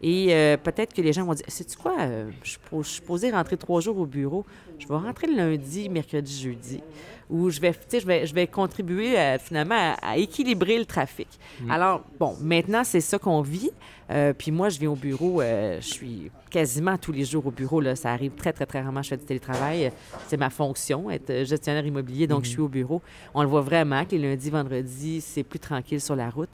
Et 0.03 0.29
euh, 0.35 0.57
peut-être 0.57 0.95
que 0.95 1.03
les 1.03 1.13
gens 1.13 1.25
vont 1.25 1.35
dire 1.35 1.45
Sais-tu 1.49 1.77
quoi 1.77 1.95
euh, 2.01 2.31
je, 2.43 2.51
suis 2.51 2.59
po- 2.71 2.83
je 2.83 2.89
suis 2.89 3.03
posé 3.03 3.31
rentrer 3.31 3.57
trois 3.57 3.81
jours 3.81 3.99
au 3.99 4.07
bureau. 4.07 4.47
Je 4.79 4.87
vais 4.89 4.95
rentrer 4.95 5.27
le 5.27 5.37
lundi, 5.37 5.89
mercredi, 5.91 6.41
jeudi. 6.43 6.81
Où 7.29 7.49
je 7.49 7.61
vais, 7.61 7.73
je 7.93 8.05
vais, 8.07 8.27
je 8.27 8.35
vais 8.35 8.47
contribuer 8.49 9.17
euh, 9.17 9.39
finalement 9.39 9.77
à, 9.77 9.97
à 10.13 10.17
équilibrer 10.17 10.79
le 10.79 10.85
trafic. 10.85 11.29
Alors, 11.69 12.03
bon, 12.19 12.35
maintenant, 12.41 12.83
c'est 12.83 13.01
ça 13.01 13.19
qu'on 13.21 13.41
vit. 13.43 13.71
Euh, 14.11 14.33
puis 14.33 14.51
moi, 14.51 14.69
je 14.71 14.81
viens 14.81 14.91
au 14.91 14.97
bureau, 14.97 15.41
euh, 15.41 15.77
je 15.81 15.87
suis 15.87 16.31
quasiment 16.51 16.99
tous 16.99 17.13
les 17.13 17.25
jours 17.25 17.47
au 17.47 17.53
bureau. 17.53 17.81
Là. 17.81 17.95
Ça 17.95 18.11
arrive 18.11 18.33
très, 18.33 18.53
très, 18.53 18.67
très 18.67 18.81
rarement. 18.81 19.03
Je 19.03 19.11
fais 19.11 19.17
du 19.17 19.25
télétravail. 19.25 19.87
Euh, 19.87 19.91
C'est 20.27 20.37
ma 20.39 20.51
fonction, 20.51 21.09
être 21.09 21.31
euh, 21.31 21.45
gestionnaire 21.45 21.87
immobilier, 21.87 22.27
donc 22.27 22.43
je 22.45 22.49
suis 22.51 22.61
au 22.61 22.67
bureau. 22.69 23.01
On 23.33 23.43
le 23.43 23.49
voit 23.49 23.61
vraiment 23.61 24.05
que 24.05 24.17
les 24.17 24.19
lundis, 24.31 24.51
vendredis, 24.51 25.21
c'est 25.21 25.45
plus 25.45 25.61
tranquille 25.61 26.01
sur 26.01 26.17
la 26.17 26.31
route. 26.31 26.49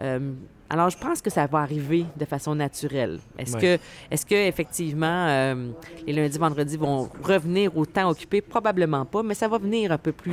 Euh, 0.00 0.32
alors, 0.68 0.88
je 0.88 0.96
pense 0.98 1.20
que 1.20 1.30
ça 1.30 1.46
va 1.46 1.58
arriver 1.58 2.04
de 2.16 2.24
façon 2.24 2.54
naturelle. 2.54 3.18
Est-ce 3.36 3.54
Ouais. 3.56 3.60
que, 3.60 3.82
est-ce 4.14 4.24
que 4.24 4.34
effectivement, 4.34 5.26
euh, 5.28 5.70
les 6.06 6.12
lundis, 6.12 6.38
vendredis 6.38 6.76
vont 6.76 7.08
revenir 7.22 7.76
au 7.76 7.84
temps 7.84 8.08
occupé? 8.10 8.40
Probablement 8.40 9.04
pas, 9.04 9.22
mais 9.22 9.34
ça 9.34 9.48
va 9.48 9.58
venir 9.58 9.90
un 9.90 9.98
peu 9.98 10.12
plus, 10.12 10.32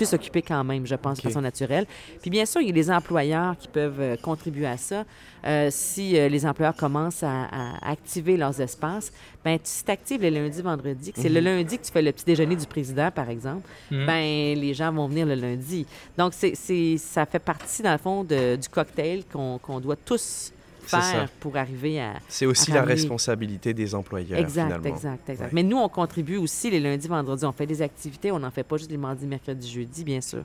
plus 0.00 0.14
occupé 0.14 0.40
quand 0.40 0.64
même, 0.64 0.86
je 0.86 0.94
pense, 0.94 1.18
OK. 1.18 1.24
de 1.24 1.28
façon 1.28 1.42
naturelle. 1.42 1.86
Puis 2.22 2.30
bien 2.30 2.46
sûr, 2.46 2.60
il 2.62 2.68
y 2.68 2.70
a 2.70 2.74
les 2.74 2.90
employeurs 2.90 3.56
qui 3.58 3.68
peuvent 3.68 4.00
euh, 4.00 4.16
contribuer 4.16 4.66
à 4.66 4.76
ça. 4.78 5.04
Euh, 5.46 5.68
si 5.70 6.18
euh, 6.18 6.28
les 6.28 6.44
employeurs 6.46 6.74
commencent 6.74 7.22
à, 7.22 7.44
à 7.50 7.90
activer 7.90 8.36
leurs 8.36 8.58
espaces, 8.60 9.12
ben 9.44 9.58
si 9.62 9.84
tu 9.84 9.90
actives 9.90 10.22
le 10.22 10.30
lundi, 10.30 10.62
vendredi, 10.62 11.12
que 11.12 11.20
c'est 11.20 11.28
le 11.28 11.40
lundi 11.40 11.78
que 11.78 11.84
tu 11.84 11.92
fais 11.92 12.02
le 12.02 12.12
petit 12.12 12.24
déjeuner 12.24 12.56
du 12.56 12.66
président, 12.66 13.10
par 13.10 13.28
exemple, 13.30 13.66
Mhm. 13.90 14.06
ben 14.06 14.58
les 14.58 14.74
gens 14.74 14.92
vont 14.92 15.06
venir 15.08 15.26
le 15.26 15.34
lundi. 15.34 15.86
Donc, 16.16 16.32
c'est, 16.34 16.54
ça 16.98 17.26
fait 17.26 17.38
partie, 17.38 17.82
dans 17.82 17.92
le 17.92 17.98
fond, 17.98 18.24
de- 18.24 18.56
du 18.56 18.68
cocktail 18.68 19.24
qu'on, 19.32 19.80
doit 19.80 19.96
tous. 19.96 20.52
Faire 20.90 21.28
pour 21.40 21.56
arriver 21.56 22.00
à... 22.00 22.14
C'est 22.28 22.46
aussi 22.46 22.72
à 22.72 22.76
la 22.76 22.82
responsabilité 22.82 23.72
des 23.74 23.94
employeurs 23.94 24.38
Exact, 24.38 24.64
finalement. 24.66 24.96
exact, 24.96 25.28
exact. 25.30 25.46
Ouais. 25.46 25.50
Mais 25.52 25.62
nous, 25.62 25.78
on 25.78 25.88
contribue 25.88 26.36
aussi 26.36 26.70
les 26.70 26.80
lundis, 26.80 27.08
vendredis. 27.08 27.44
On 27.44 27.52
fait 27.52 27.66
des 27.66 27.82
activités. 27.82 28.30
On 28.32 28.38
n'en 28.38 28.50
fait 28.50 28.62
pas 28.62 28.76
juste 28.76 28.90
les 28.90 28.96
mardis, 28.96 29.26
mercredis, 29.26 29.70
jeudis, 29.70 30.04
bien 30.04 30.20
sûr. 30.20 30.44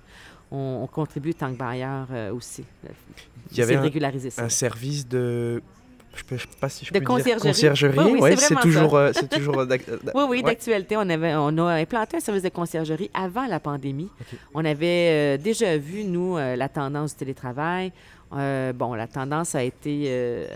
On, 0.52 0.82
on 0.84 0.88
contribue 0.88 1.34
tant 1.34 1.52
que 1.52 1.58
bailleur 1.58 2.08
euh, 2.12 2.34
aussi. 2.34 2.64
Il 3.52 3.58
y 3.58 3.62
avait 3.62 4.30
ça. 4.30 4.44
Un 4.44 4.50
service 4.50 5.08
de 5.08 5.62
je 6.16 6.24
peux, 6.24 6.38
je 6.38 6.44
sais 6.44 6.48
pas 6.60 6.70
si 6.70 6.86
je 6.86 6.92
De 6.92 7.00
peux 7.00 7.06
dire 7.06 7.08
conciergerie. 7.08 7.50
conciergerie. 7.50 7.98
Oui, 8.00 8.12
oui, 8.14 8.20
ouais, 8.22 8.36
c'est 8.38 8.56
toujours 8.56 8.96
euh, 8.96 9.12
c'est 9.14 9.30
toujours 9.38 9.60
euh, 9.60 9.66
euh, 9.70 9.98
Oui, 10.16 10.24
oui, 10.30 10.38
ouais. 10.38 10.42
d'actualité. 10.44 10.96
On, 10.98 11.10
avait, 11.10 11.36
on 11.36 11.58
a 11.60 11.74
implanté 11.74 12.18
un 12.18 12.20
service 12.20 12.44
de 12.44 12.50
conciergerie 12.50 13.10
avant 13.14 13.46
la 13.48 13.60
pandémie. 13.60 14.10
On 14.54 14.64
avait 14.66 15.36
euh, 15.36 15.38
déjà 15.38 15.78
vu, 15.78 16.04
nous, 16.04 16.38
euh, 16.38 16.56
la 16.56 16.70
tendance 16.70 17.12
du 17.14 17.20
télétravail. 17.20 17.92
Euh, 18.36 18.74
bon, 18.74 18.94
la 18.96 19.08
tendance 19.08 19.56
a 19.56 19.64
été 19.64 20.06
euh, 20.08 20.48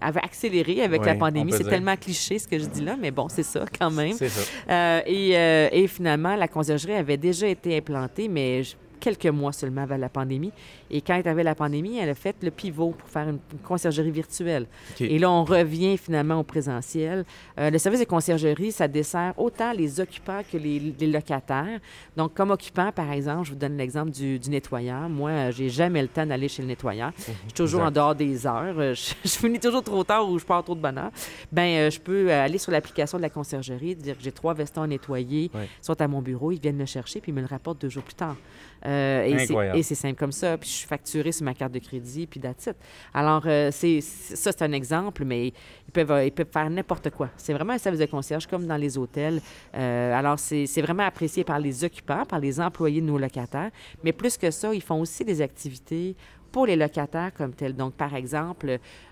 avait 0.00 0.20
accéléré 0.20 0.82
avec 0.82 1.04
la 1.04 1.14
pandémie. 1.14 1.52
C'est 1.52 1.64
tellement 1.64 1.96
cliché 1.96 2.38
ce 2.38 2.48
que 2.48 2.58
je 2.58 2.64
dis 2.64 2.82
là, 2.82 2.96
mais 2.98 3.10
bon, 3.10 3.28
c'est 3.28 3.42
ça 3.42 3.64
quand 3.78 3.90
même. 3.90 4.14
C'est 4.14 4.30
ça. 4.30 4.40
Euh, 4.70 5.00
et, 5.06 5.36
euh, 5.36 5.68
et 5.72 5.86
finalement, 5.88 6.36
la 6.36 6.48
conciergerie 6.48 6.94
avait 6.94 7.18
déjà 7.18 7.46
été 7.48 7.76
implantée, 7.76 8.26
mais 8.28 8.62
j- 8.62 8.76
quelques 9.00 9.26
mois 9.26 9.52
seulement 9.52 9.82
avant 9.82 9.96
la 9.96 10.08
pandémie. 10.08 10.52
Et 10.90 11.00
quand 11.00 11.16
il 11.16 11.24
y 11.24 11.28
avait 11.28 11.42
la 11.42 11.54
pandémie, 11.54 11.98
elle 11.98 12.10
a 12.10 12.14
fait 12.14 12.36
le 12.42 12.50
pivot 12.50 12.90
pour 12.90 13.08
faire 13.08 13.28
une, 13.28 13.38
une 13.52 13.58
conciergerie 13.60 14.10
virtuelle. 14.10 14.66
Et 15.00 15.18
là, 15.18 15.30
on 15.30 15.44
revient 15.44 15.96
finalement 15.96 16.38
au 16.38 16.42
présentiel. 16.44 17.24
Euh, 17.58 17.70
le 17.70 17.78
service 17.78 18.00
de 18.00 18.04
conciergerie, 18.04 18.72
ça 18.72 18.86
dessert 18.88 19.34
autant 19.38 19.72
les 19.72 20.00
occupants 20.00 20.42
que 20.50 20.56
les, 20.58 20.78
les 20.98 21.06
locataires. 21.06 21.80
Donc, 22.16 22.34
comme 22.34 22.50
occupant, 22.50 22.92
par 22.92 23.10
exemple, 23.12 23.44
je 23.46 23.50
vous 23.52 23.58
donne 23.58 23.76
l'exemple 23.76 24.10
du, 24.10 24.38
du 24.38 24.50
nettoyeur. 24.50 25.08
Moi, 25.08 25.30
euh, 25.30 25.52
j'ai 25.52 25.68
jamais 25.70 26.02
le 26.02 26.08
temps 26.08 26.26
d'aller 26.26 26.48
chez 26.48 26.62
le 26.62 26.68
nettoyeur. 26.68 27.12
Je 27.16 27.22
suis 27.22 27.34
toujours 27.54 27.80
Exact. 27.80 27.88
en 27.88 27.92
dehors 27.92 28.14
des 28.14 28.46
heures. 28.46 28.74
Euh, 28.78 28.94
Je, 28.94 29.14
je 29.24 29.30
finis 29.30 29.58
toujours 29.60 29.82
trop 29.82 30.04
tard 30.04 30.28
ou 30.28 30.38
je 30.38 30.44
pars 30.44 30.62
trop 30.62 30.74
de 30.74 30.80
bonne 30.80 30.98
heure. 30.98 31.10
Euh, 31.58 31.90
je 31.90 32.00
peux 32.00 32.32
aller 32.32 32.58
sur 32.58 32.72
l'application 32.72 33.16
de 33.18 33.22
la 33.22 33.30
conciergerie, 33.30 33.94
dire 33.94 34.16
que 34.16 34.22
j'ai 34.22 34.32
trois 34.32 34.54
vestons 34.54 34.82
à 34.82 34.86
nettoyer, 34.86 35.50
Ouais. 35.54 35.68
sont 35.80 36.00
à 36.00 36.08
mon 36.08 36.20
bureau, 36.20 36.52
ils 36.52 36.60
viennent 36.60 36.76
me 36.76 36.84
chercher 36.86 37.20
puis 37.20 37.30
ils 37.32 37.34
me 37.34 37.40
le 37.40 37.46
rapportent 37.46 37.80
deux 37.80 37.88
jours 37.88 38.02
plus 38.02 38.14
tard. 38.14 38.36
Euh, 38.86 38.89
Euh, 38.90 39.24
et 39.74 39.82
c'est- 39.82 39.94
simple 39.94 40.18
comme 40.18 40.32
ça. 40.32 40.56
Puis 40.58 40.68
je 40.68 40.74
suis 40.74 40.86
facturée 40.86 41.32
sur 41.32 41.44
ma 41.44 41.54
carte 41.54 41.72
de 41.72 41.78
crédit, 41.78 42.26
puis 42.26 42.40
it. 42.40 42.70
Alors, 43.14 43.42
euh, 43.46 43.70
c'est, 43.72 44.00
ça, 44.00 44.52
c'est 44.52 44.62
un 44.62 44.72
exemple, 44.72 45.24
mais 45.24 45.48
ils 45.48 45.92
peuvent, 45.92 46.10
euh, 46.10 46.24
ils 46.24 46.32
peuvent 46.32 46.50
faire 46.52 46.68
n'importe 46.68 47.10
quoi. 47.10 47.30
C'est 47.36 47.52
vraiment 47.52 47.72
un 47.74 47.78
service 47.78 48.00
de 48.00 48.06
concierge 48.06 48.46
comme 48.46 48.66
dans 48.66 48.76
les 48.76 48.98
hôtels. 48.98 49.40
Euh, 49.74 50.14
alors, 50.18 50.38
c'est, 50.38 50.66
c'est 50.66 50.82
vraiment 50.82 51.04
apprécié 51.04 51.44
par 51.44 51.58
les 51.58 51.84
occupants, 51.84 52.24
par 52.24 52.40
les 52.40 52.60
employés 52.60 53.00
de 53.00 53.06
nos 53.06 53.18
locataires. 53.18 53.70
Mais 54.02 54.12
plus 54.12 54.36
que 54.36 54.50
ça, 54.50 54.74
ils 54.74 54.82
font 54.82 55.00
aussi 55.00 55.24
des 55.24 55.40
activités 55.40 56.16
pour 56.52 56.66
les 56.66 56.76
locataires 56.76 57.30
comme 57.36 57.52
tels. 57.52 57.74
Donc, 57.76 57.94
par 57.94 58.14
exemple, 58.14 58.68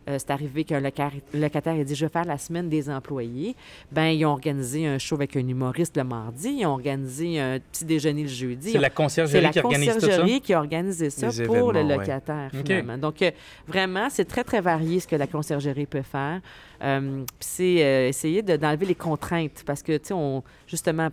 euh, 0.09 0.16
c'est 0.18 0.30
arrivé 0.30 0.64
qu'un 0.64 0.80
loca- 0.80 1.11
locataire 1.35 1.75
a 1.75 1.85
dit 1.85 1.95
Je 1.95 2.07
vais 2.07 2.11
faire 2.12 2.25
la 2.25 2.38
semaine 2.38 2.68
des 2.68 2.88
employés. 2.90 3.54
Ben, 3.92 4.07
ils 4.09 4.25
ont 4.26 4.30
organisé 4.30 4.87
un 4.87 4.99
show 4.99 5.14
avec 5.16 5.37
un 5.37 5.47
humoriste 5.47 5.97
le 5.97 6.04
mardi, 6.04 6.50
ils 6.61 6.66
ont 6.66 6.71
organisé 6.73 7.38
un 7.40 7.59
petit 7.59 7.85
déjeuner 7.85 8.23
le 8.23 8.28
jeudi. 8.28 8.73
C'est 8.73 8.78
la 8.78 8.90
conciergerie 8.90 9.42
la 9.42 9.50
qui 9.50 9.61
organise 9.61 9.95
tout 9.95 10.00
ça? 10.00 10.07
conciergerie 10.07 10.40
qui 10.40 10.52
a 10.54 10.59
organisé 10.59 11.11
ça 11.11 11.28
Les 11.28 11.45
pour 11.47 11.73
le 11.73 11.83
ouais. 11.83 11.97
locataire. 11.97 12.50
Donc, 12.99 13.23
euh, 13.23 13.30
vraiment, 13.66 14.09
c'est 14.11 14.25
très, 14.25 14.45
très 14.45 14.61
varié 14.61 15.00
ce 15.00 15.07
que 15.07 15.16
la 15.16 15.26
conciergerie 15.26 15.87
peut 15.87 16.02
faire. 16.02 16.40
Euh, 16.83 17.23
puis 17.26 17.35
c'est 17.40 17.85
euh, 17.85 18.09
essayer 18.09 18.42
de- 18.42 18.57
d'enlever 18.57 18.87
les 18.87 18.95
contraintes 18.95 19.62
parce 19.66 19.83
que, 19.83 19.97
tu 19.97 20.07
sais, 20.09 20.14
on, 20.14 20.42
justement, 20.66 21.09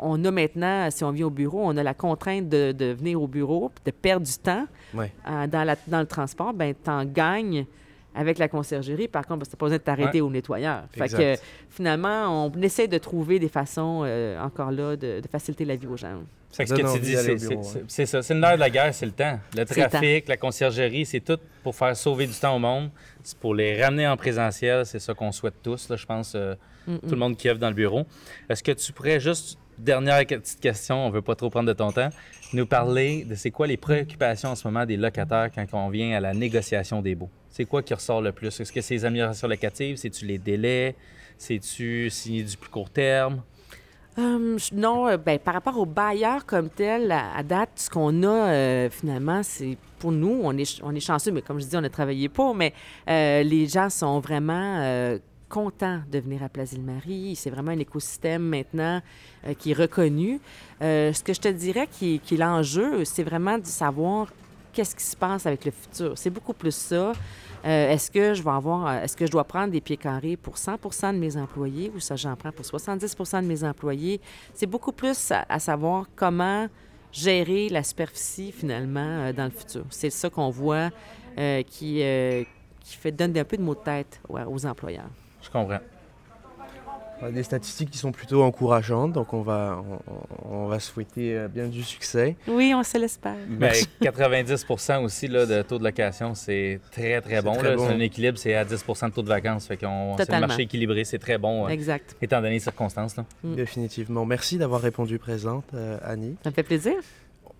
on 0.00 0.24
a 0.24 0.30
maintenant, 0.30 0.90
si 0.90 1.04
on 1.04 1.10
vient 1.10 1.26
au 1.26 1.30
bureau, 1.30 1.60
on 1.64 1.76
a 1.76 1.82
la 1.82 1.94
contrainte 1.94 2.48
de, 2.48 2.72
de 2.72 2.86
venir 2.92 3.20
au 3.20 3.26
bureau, 3.26 3.70
puis 3.74 3.82
de 3.84 3.90
perdre 3.96 4.26
du 4.26 4.36
temps 4.38 4.66
Ouais. 4.94 5.12
euh, 5.28 5.46
dans, 5.46 5.64
la- 5.64 5.76
dans 5.86 6.00
le 6.00 6.06
transport. 6.06 6.52
Ben, 6.54 6.74
t'en 6.74 7.04
gagnes 7.04 7.66
avec 8.14 8.38
la 8.38 8.48
conciergerie. 8.48 9.06
Par 9.08 9.26
contre, 9.26 9.40
ben, 9.40 9.46
c'est 9.48 9.58
pas 9.58 9.66
besoin 9.66 9.78
de 9.78 9.82
t'arrêter 9.82 10.20
au 10.20 10.30
nettoyeur. 10.30 10.84
Fait 10.92 11.04
Exact. 11.04 11.18
que, 11.36 11.40
finalement, 11.70 12.46
on 12.46 12.52
essaie 12.62 12.88
de 12.88 12.98
trouver 12.98 13.38
des 13.38 13.48
façons, 13.48 14.02
euh, 14.04 14.40
encore 14.42 14.70
là, 14.70 14.96
de, 14.96 15.20
de 15.20 15.28
faciliter 15.30 15.64
la 15.64 15.76
vie 15.76 15.86
aux 15.86 15.96
gens. 15.96 16.20
C'est 16.50 16.64
ce 16.66 16.72
que 16.74 16.94
tu 16.94 17.00
dis, 17.00 17.14
c'est- 17.86 18.06
ça. 18.06 18.22
C'est 18.22 18.34
le 18.34 18.40
nerf 18.40 18.54
de 18.54 18.60
la 18.60 18.70
guerre, 18.70 18.94
c'est 18.94 19.04
le 19.06 19.12
temps. 19.12 19.38
Le 19.54 19.64
trafic, 19.64 20.26
la 20.28 20.38
conciergerie, 20.38 21.04
c'est 21.04 21.20
tout 21.20 21.38
pour 21.62 21.76
faire 21.76 21.94
sauver 21.94 22.26
du 22.26 22.32
temps 22.32 22.56
au 22.56 22.58
monde. 22.58 22.90
C'est 23.22 23.36
pour 23.38 23.54
les 23.54 23.80
ramener 23.84 24.08
en 24.08 24.16
présentiel. 24.16 24.86
C'est 24.86 24.98
ça 24.98 25.12
qu'on 25.12 25.30
souhaite 25.30 25.62
tous, 25.62 25.90
là, 25.90 25.96
je 25.96 26.06
pense, 26.06 26.32
euh, 26.34 26.54
tout 26.86 27.10
le 27.10 27.16
monde 27.16 27.36
qui 27.36 27.50
œuvre 27.50 27.58
dans 27.60 27.68
le 27.68 27.74
bureau. 27.74 28.04
Est-ce 28.48 28.62
que 28.62 28.72
tu 28.72 28.92
pourrais 28.94 29.20
juste, 29.20 29.58
dernière 29.78 30.26
petite 30.26 30.60
question, 30.60 31.06
on 31.06 31.10
veut 31.10 31.22
pas 31.22 31.34
trop 31.34 31.50
prendre 31.50 31.68
de 31.68 31.72
ton 31.72 31.92
temps, 31.92 32.10
nous 32.52 32.66
parler 32.66 33.24
de 33.24 33.34
c'est 33.34 33.50
quoi 33.50 33.66
les 33.66 33.76
préoccupations 33.76 34.50
en 34.50 34.54
ce 34.54 34.66
moment 34.66 34.84
des 34.84 34.96
locataires 34.96 35.50
quand 35.54 35.66
on 35.72 35.88
vient 35.88 36.16
à 36.16 36.20
la 36.20 36.34
négociation 36.34 37.02
des 37.02 37.14
baux? 37.14 37.30
C'est 37.50 37.64
quoi 37.64 37.82
qui 37.82 37.94
ressort 37.94 38.20
le 38.20 38.32
plus? 38.32 38.60
Est-ce 38.60 38.72
que 38.72 38.80
c'est 38.80 38.94
les 38.94 39.04
améliorations 39.04 39.48
locatives? 39.48 39.96
C'est-tu 39.96 40.26
les 40.26 40.38
délais? 40.38 40.94
C'est-tu 41.36 42.10
signer 42.10 42.42
du 42.42 42.56
plus 42.56 42.70
court 42.70 42.90
terme? 42.90 43.42
Hum, 44.16 44.56
non, 44.72 45.06
euh, 45.06 45.16
ben, 45.16 45.38
par 45.38 45.54
rapport 45.54 45.78
aux 45.78 45.86
bailleurs 45.86 46.44
comme 46.44 46.70
tel, 46.70 47.12
à, 47.12 47.40
date, 47.44 47.70
ce 47.76 47.88
qu'on 47.88 48.24
a 48.24 48.28
euh, 48.28 48.90
finalement, 48.90 49.42
c'est 49.44 49.78
pour 50.00 50.10
nous, 50.10 50.40
on 50.42 50.56
est, 50.58 50.80
on 50.82 50.92
est 50.92 51.00
chanceux, 51.00 51.30
mais 51.30 51.42
comme 51.42 51.60
je 51.60 51.66
dis, 51.66 51.76
on 51.76 51.84
a 51.84 51.88
travaillé 51.88 52.28
pour, 52.28 52.54
mais 52.54 52.72
euh, 53.08 53.44
les 53.44 53.66
gens 53.68 53.88
sont 53.88 54.18
vraiment 54.18 55.18
contents 55.48 56.00
de 56.10 56.18
venir 56.18 56.42
à 56.42 56.48
Place 56.48 56.72
Ville-Marie. 56.72 57.34
C'est 57.36 57.50
vraiment 57.50 57.72
un 57.72 57.78
écosystème 57.78 58.42
maintenant 58.42 59.00
euh, 59.46 59.54
qui 59.54 59.72
est 59.72 59.74
reconnu. 59.74 60.40
Euh, 60.82 61.12
ce 61.12 61.22
que 61.22 61.32
je 61.32 61.40
te 61.40 61.48
dirais 61.48 61.88
qui, 61.90 62.20
qui 62.20 62.34
est 62.34 62.38
l'enjeu, 62.38 63.04
c'est 63.04 63.22
vraiment 63.22 63.58
de 63.58 63.66
savoir 63.66 64.32
qu'est-ce 64.72 64.94
qui 64.94 65.04
se 65.04 65.16
passe 65.16 65.46
avec 65.46 65.64
le 65.64 65.70
futur. 65.70 66.12
C'est 66.16 66.30
beaucoup 66.30 66.52
plus 66.52 66.74
ça. 66.74 67.12
Euh, 67.64 67.90
est-ce 67.90 68.10
que 68.10 68.34
je 68.34 68.42
vais 68.42 68.50
avoir, 68.50 69.02
est-ce 69.02 69.16
que 69.16 69.26
je 69.26 69.32
dois 69.32 69.44
prendre 69.44 69.72
des 69.72 69.80
pieds 69.80 69.96
carrés 69.96 70.36
pour 70.36 70.58
100 70.58 70.76
de 71.14 71.18
mes 71.18 71.36
employés 71.36 71.90
ou 71.94 71.98
ça 71.98 72.14
j'en 72.14 72.36
prends 72.36 72.52
pour 72.52 72.64
70% 72.64 73.42
de 73.42 73.46
mes 73.46 73.64
employés? 73.64 74.20
C'est 74.54 74.66
beaucoup 74.66 74.92
plus 74.92 75.32
à, 75.32 75.58
savoir 75.58 76.06
comment 76.14 76.68
gérer 77.10 77.68
la 77.68 77.82
superficie 77.82 78.52
finalement 78.52 79.32
dans 79.32 79.44
le 79.44 79.50
futur. 79.50 79.84
C'est 79.90 80.10
ça 80.10 80.30
qu'on 80.30 80.50
voit 80.50 80.90
qui, 81.66 82.04
qui 82.84 83.12
donne 83.12 83.36
un 83.36 83.44
peu 83.44 83.56
de 83.56 83.62
mots 83.62 83.74
de 83.74 83.80
tête 83.80 84.20
aux 84.28 84.66
employeurs. 84.66 85.10
Je 85.42 85.50
comprends. 85.50 85.78
Des 87.32 87.42
statistiques 87.42 87.90
qui 87.90 87.98
sont 87.98 88.12
plutôt 88.12 88.44
encourageantes, 88.44 89.12
donc 89.12 89.32
on 89.32 89.42
va, 89.42 89.82
on, 90.46 90.54
on 90.56 90.66
va 90.68 90.78
souhaiter 90.78 91.36
euh, 91.36 91.48
bien 91.48 91.66
du 91.66 91.82
succès. 91.82 92.36
Oui, 92.46 92.72
on 92.76 92.84
se 92.84 92.96
l'espère. 92.96 93.34
Ben, 93.48 93.72
90 94.00 94.66
aussi 95.02 95.26
là, 95.26 95.44
de 95.44 95.62
taux 95.62 95.80
de 95.80 95.84
location, 95.84 96.36
c'est 96.36 96.78
très, 96.92 97.20
très 97.20 97.42
bon. 97.42 97.54
C'est 97.60 97.74
un 97.74 97.98
équilibre, 97.98 98.38
c'est 98.38 98.54
à 98.54 98.64
10 98.64 98.84
de 98.86 99.08
taux 99.10 99.22
de 99.22 99.28
vacances. 99.28 99.66
Fait 99.66 99.76
qu'on, 99.76 100.16
c'est 100.16 100.32
un 100.32 100.38
marché 100.38 100.62
équilibré, 100.62 101.02
c'est 101.02 101.18
très 101.18 101.38
bon, 101.38 101.66
euh, 101.66 101.70
Exact. 101.70 102.14
étant 102.22 102.36
donné 102.40 102.50
les 102.54 102.60
circonstances. 102.60 103.16
Là. 103.16 103.24
Mm. 103.42 103.54
Définitivement. 103.56 104.24
Merci 104.24 104.56
d'avoir 104.56 104.80
répondu 104.80 105.18
présente, 105.18 105.64
euh, 105.74 105.98
Annie. 106.04 106.36
Ça 106.44 106.50
me 106.50 106.54
fait 106.54 106.62
plaisir. 106.62 106.94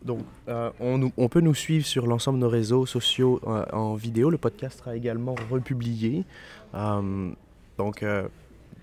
Donc, 0.04 0.20
euh, 0.48 0.70
on, 0.78 0.98
nous- 0.98 1.12
on 1.16 1.28
peut 1.28 1.40
nous 1.40 1.54
suivre 1.56 1.84
sur 1.84 2.06
l'ensemble 2.06 2.38
de 2.38 2.44
nos 2.44 2.48
réseaux 2.50 2.86
sociaux 2.86 3.40
euh, 3.48 3.64
en 3.72 3.94
vidéo. 3.96 4.30
Le 4.30 4.38
podcast 4.38 4.78
sera 4.78 4.94
également 4.94 5.34
republié. 5.50 6.24
Euh, 6.74 7.30
donc, 7.78 8.02
euh, 8.02 8.28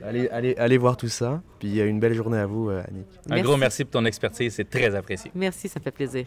allez, 0.04 0.28
allez, 0.30 0.56
allez 0.58 0.78
voir 0.78 0.98
tout 0.98 1.10
ça. 1.10 1.42
Puis, 1.60 1.80
euh, 1.80 1.88
une 1.88 2.00
belle 2.00 2.14
journée 2.14 2.38
à 2.38 2.46
vous, 2.46 2.70
euh, 2.70 2.82
Annie. 2.88 3.04
Un 3.30 3.42
gros 3.42 3.58
merci 3.58 3.84
pour 3.84 3.92
ton 3.92 4.06
expertise, 4.06 4.56
c'est 4.56 4.70
très 4.70 4.96
apprécié. 4.96 5.32
Merci, 5.36 5.68
ça 5.68 5.80
me 5.80 5.84
fait 5.84 5.92
plaisir. 5.92 6.26